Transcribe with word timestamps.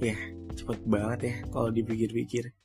Ya, 0.00 0.16
cepet 0.56 0.80
banget 0.88 1.18
ya 1.28 1.34
kalau 1.52 1.68
dipikir-pikir. 1.68 2.56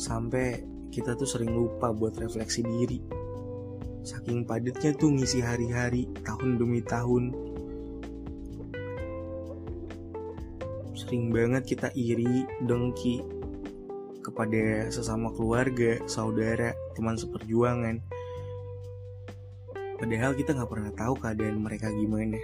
Sampai 0.00 0.64
kita 0.88 1.12
tuh 1.12 1.28
sering 1.28 1.52
lupa 1.52 1.92
buat 1.92 2.16
refleksi 2.16 2.64
diri. 2.64 3.04
Saking 4.00 4.48
padatnya 4.48 4.96
tuh 4.96 5.12
ngisi 5.12 5.44
hari-hari, 5.44 6.08
tahun 6.24 6.56
demi 6.56 6.80
tahun. 6.80 7.36
Sering 10.96 11.36
banget 11.36 11.68
kita 11.68 11.92
iri, 11.92 12.48
dengki 12.64 13.20
kepada 14.24 14.88
sesama 14.88 15.28
keluarga, 15.36 16.00
saudara, 16.08 16.72
teman 16.96 17.20
seperjuangan. 17.20 18.00
Padahal 20.00 20.32
kita 20.32 20.56
nggak 20.56 20.70
pernah 20.72 20.92
tahu 20.96 21.14
keadaan 21.20 21.60
mereka 21.60 21.92
gimana. 21.92 22.40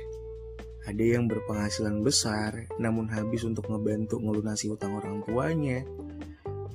Ada 0.84 1.16
yang 1.16 1.24
berpenghasilan 1.32 2.04
besar, 2.04 2.68
namun 2.76 3.08
habis 3.08 3.40
untuk 3.48 3.64
ngebantu 3.72 4.20
ngelunasi 4.20 4.68
utang 4.68 4.92
orang 5.00 5.24
tuanya. 5.24 5.80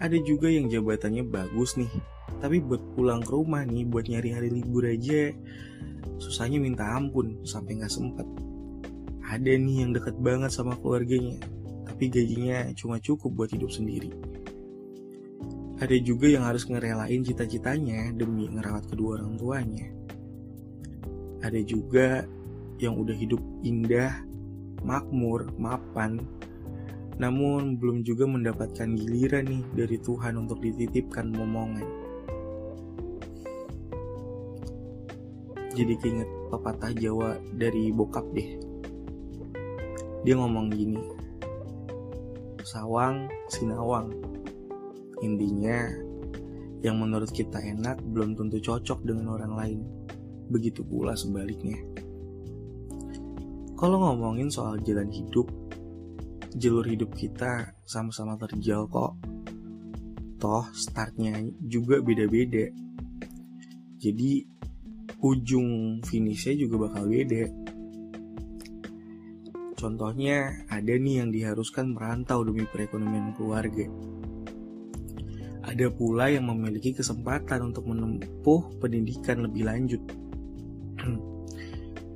Ada 0.01 0.17
juga 0.25 0.49
yang 0.49 0.65
jabatannya 0.65 1.29
bagus 1.29 1.77
nih, 1.77 1.91
tapi 2.41 2.57
buat 2.57 2.81
pulang 2.97 3.21
ke 3.21 3.29
rumah 3.29 3.61
nih, 3.61 3.85
buat 3.85 4.09
nyari 4.09 4.29
hari 4.33 4.49
libur 4.49 4.89
aja, 4.89 5.29
susahnya 6.17 6.57
minta 6.57 6.89
ampun 6.89 7.45
sampai 7.45 7.77
nggak 7.77 7.93
sempet. 7.93 8.25
Ada 9.29 9.53
nih 9.61 9.85
yang 9.85 9.91
deket 9.93 10.17
banget 10.17 10.49
sama 10.49 10.73
keluarganya, 10.81 11.37
tapi 11.85 12.09
gajinya 12.09 12.73
cuma 12.73 12.97
cukup 12.97 13.29
buat 13.37 13.53
hidup 13.53 13.69
sendiri. 13.69 14.09
Ada 15.79 15.95
juga 16.01 16.27
yang 16.27 16.49
harus 16.49 16.65
ngerelain 16.65 17.21
cita-citanya 17.21 18.09
demi 18.17 18.49
ngerawat 18.49 18.89
kedua 18.89 19.21
orang 19.21 19.37
tuanya. 19.37 19.87
Ada 21.39 21.61
juga 21.63 22.27
yang 22.79 22.95
udah 22.95 23.15
hidup 23.15 23.43
indah, 23.61 24.23
makmur, 24.81 25.51
mapan, 25.59 26.23
namun 27.19 27.75
belum 27.75 28.07
juga 28.07 28.23
mendapatkan 28.23 28.95
giliran 28.95 29.43
nih 29.51 29.63
dari 29.75 29.97
Tuhan 29.99 30.39
untuk 30.39 30.63
dititipkan 30.63 31.35
momongan. 31.35 31.87
Jadi 35.75 35.93
keinget 35.99 36.27
pepatah 36.51 36.91
Jawa 36.95 37.39
dari 37.55 37.91
bokap 37.91 38.25
deh. 38.31 38.59
Dia 40.23 40.35
ngomong 40.35 40.67
gini, 40.71 40.99
sawang 42.63 43.27
sinawang. 43.47 44.11
Intinya, 45.19 45.87
yang 46.79 46.99
menurut 46.99 47.31
kita 47.31 47.59
enak 47.59 47.99
belum 48.15 48.39
tentu 48.39 48.63
cocok 48.63 49.03
dengan 49.03 49.35
orang 49.35 49.53
lain. 49.55 49.79
Begitu 50.47 50.83
pula 50.83 51.15
sebaliknya. 51.15 51.79
Kalau 53.79 53.95
ngomongin 53.95 54.51
soal 54.51 54.75
jalan 54.83 55.07
hidup, 55.07 55.47
jalur 56.51 56.83
hidup 56.83 57.15
kita 57.15 57.71
sama-sama 57.87 58.35
terjal 58.35 58.91
kok. 58.91 59.15
Toh 60.35 60.67
startnya 60.75 61.39
juga 61.63 62.03
beda-beda. 62.03 62.67
Jadi 63.95 64.43
ujung 65.23 66.03
finishnya 66.03 66.59
juga 66.59 66.91
bakal 66.91 67.07
beda. 67.07 67.47
Contohnya 69.79 70.67
ada 70.67 70.93
nih 70.99 71.23
yang 71.23 71.31
diharuskan 71.31 71.95
merantau 71.95 72.43
demi 72.43 72.67
perekonomian 72.67 73.31
keluarga. 73.31 73.87
Ada 75.63 75.87
pula 75.87 76.27
yang 76.27 76.51
memiliki 76.51 76.91
kesempatan 76.91 77.71
untuk 77.71 77.87
menempuh 77.87 78.75
pendidikan 78.83 79.39
lebih 79.47 79.63
lanjut. 79.63 80.03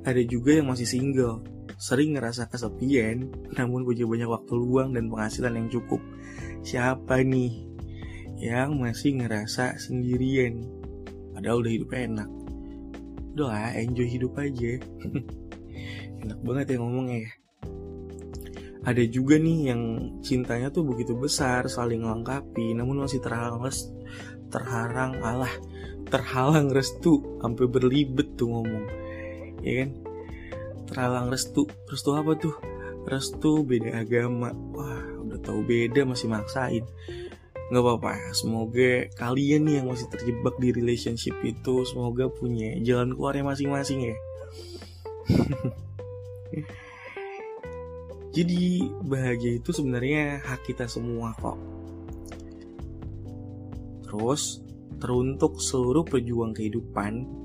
ada 0.04 0.20
juga 0.28 0.60
yang 0.60 0.68
masih 0.68 0.84
single 0.84 1.53
sering 1.78 2.16
ngerasa 2.16 2.48
kesepian, 2.50 3.30
namun 3.56 3.86
punya 3.86 4.06
banyak 4.06 4.28
waktu 4.30 4.52
luang 4.54 4.94
dan 4.94 5.10
penghasilan 5.10 5.54
yang 5.54 5.68
cukup. 5.70 6.00
Siapa 6.64 7.20
nih 7.22 7.66
yang 8.38 8.78
masih 8.80 9.20
ngerasa 9.20 9.78
sendirian? 9.78 10.64
Padahal 11.34 11.66
udah 11.66 11.72
hidup 11.72 11.90
enak. 11.92 12.30
Udah 13.34 13.46
lah, 13.50 13.70
enjoy 13.74 14.06
hidup 14.06 14.38
aja. 14.38 14.78
enak 16.24 16.38
banget 16.40 16.66
ya 16.74 16.76
ngomongnya 16.80 17.18
ya. 17.26 17.32
Ada 18.84 19.04
juga 19.08 19.40
nih 19.40 19.72
yang 19.72 19.82
cintanya 20.20 20.68
tuh 20.68 20.84
begitu 20.84 21.16
besar, 21.16 21.64
saling 21.72 22.04
melengkapi, 22.04 22.76
namun 22.76 23.00
masih 23.00 23.16
terhalang 23.24 23.64
res, 23.64 23.88
terhalang 24.52 25.24
alah, 25.24 25.52
terhalang 26.12 26.68
restu, 26.68 27.40
sampai 27.40 27.64
berlibet 27.64 28.36
tuh 28.36 28.52
ngomong, 28.52 28.84
ya 29.64 29.84
kan? 29.84 29.90
Terhalang 30.88 31.32
restu 31.32 31.66
restu 31.88 32.10
apa 32.16 32.36
tuh? 32.36 32.54
Restu 33.04 33.64
beda 33.64 34.00
agama. 34.00 34.52
Wah 34.72 35.04
udah 35.24 35.38
tahu 35.40 35.64
beda 35.64 36.04
masih 36.08 36.28
maksain. 36.32 36.84
Nggak 37.72 37.80
apa-apa 37.80 38.36
semoga 38.36 39.08
kalian 39.16 39.64
nih 39.64 39.80
yang 39.80 39.88
masih 39.88 40.06
terjebak 40.12 40.52
di 40.60 40.68
relationship 40.76 41.32
itu 41.40 41.88
semoga 41.88 42.28
punya 42.28 42.76
jalan 42.84 43.16
keluarnya 43.16 43.44
masing-masing 43.44 44.12
ya. 44.12 44.16
Jadi 48.34 48.82
bahagia 49.06 49.62
itu 49.62 49.70
sebenarnya 49.70 50.42
hak 50.42 50.66
kita 50.66 50.90
semua 50.90 51.32
kok. 51.38 51.54
Terus 54.02 54.58
teruntuk 54.98 55.62
seluruh 55.62 56.02
pejuang 56.02 56.50
kehidupan 56.50 57.43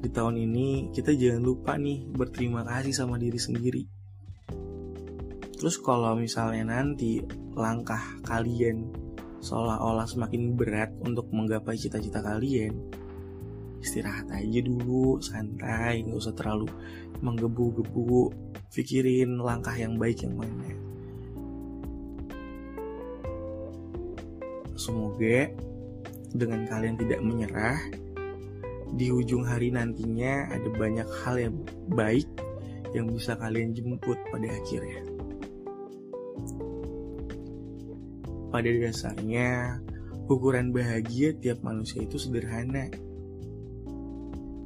di 0.00 0.08
tahun 0.08 0.40
ini 0.40 0.88
kita 0.96 1.12
jangan 1.12 1.44
lupa 1.44 1.76
nih 1.76 2.08
berterima 2.08 2.64
kasih 2.64 2.96
sama 2.96 3.20
diri 3.20 3.36
sendiri. 3.36 3.84
Terus 5.60 5.76
kalau 5.76 6.16
misalnya 6.16 6.80
nanti 6.80 7.20
langkah 7.52 8.00
kalian 8.24 8.88
seolah-olah 9.44 10.08
semakin 10.08 10.56
berat 10.56 10.88
untuk 11.04 11.28
menggapai 11.28 11.76
cita-cita 11.76 12.24
kalian, 12.24 12.72
istirahat 13.84 14.24
aja 14.32 14.60
dulu, 14.64 15.20
santai, 15.20 16.00
nggak 16.00 16.16
usah 16.16 16.32
terlalu 16.32 16.68
menggebu-gebu, 17.20 18.32
pikirin 18.72 19.36
langkah 19.36 19.76
yang 19.76 20.00
baik 20.00 20.24
yang 20.24 20.32
mana. 20.32 20.72
Semoga 24.80 25.52
dengan 26.32 26.64
kalian 26.64 26.96
tidak 26.96 27.20
menyerah, 27.20 27.80
di 28.94 29.12
ujung 29.14 29.46
hari 29.46 29.70
nantinya 29.70 30.50
ada 30.50 30.68
banyak 30.74 31.08
hal 31.22 31.36
yang 31.38 31.54
baik 31.94 32.26
yang 32.90 33.10
bisa 33.10 33.38
kalian 33.38 33.70
jemput 33.70 34.18
pada 34.34 34.48
akhirnya. 34.50 35.02
Pada 38.50 38.66
dasarnya, 38.66 39.78
ukuran 40.26 40.74
bahagia 40.74 41.38
tiap 41.38 41.62
manusia 41.62 42.02
itu 42.02 42.18
sederhana. 42.18 42.90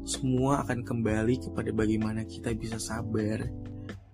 Semua 0.08 0.64
akan 0.64 0.84
kembali 0.84 1.48
kepada 1.48 1.68
bagaimana 1.72 2.24
kita 2.24 2.56
bisa 2.56 2.80
sabar 2.80 3.44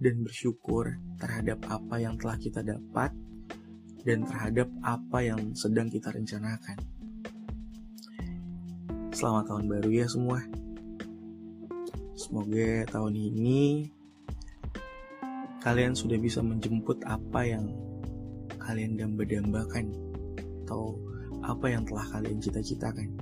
dan 0.01 0.15
bersyukur 0.27 0.99
terhadap 1.23 1.63
apa 1.71 2.03
yang 2.03 2.19
telah 2.19 2.35
kita 2.39 2.67
dapat 2.67 3.15
dan 4.03 4.27
terhadap 4.27 4.67
apa 4.83 5.19
yang 5.23 5.55
sedang 5.55 5.87
kita 5.87 6.11
rencanakan. 6.11 7.00
Selamat 9.21 9.53
tahun 9.53 9.69
baru 9.69 9.91
ya 9.93 10.09
semua. 10.09 10.41
Semoga 12.17 12.89
tahun 12.89 13.13
ini 13.21 13.93
kalian 15.61 15.93
sudah 15.93 16.17
bisa 16.17 16.41
menjemput 16.41 17.05
apa 17.05 17.45
yang 17.45 17.69
kalian 18.57 18.97
damba-dambakan 18.97 19.93
atau 20.65 20.97
apa 21.45 21.69
yang 21.69 21.85
telah 21.85 22.09
kalian 22.17 22.41
cita-citakan. 22.41 23.13